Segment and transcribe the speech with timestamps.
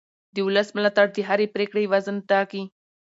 [0.33, 2.63] د ولس ملاتړ د هرې پرېکړې وزن ټاکي